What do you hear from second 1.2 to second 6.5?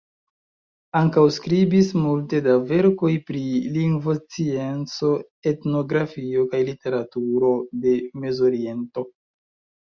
skribis multe da verkoj pri lingvoscienco, etnografio,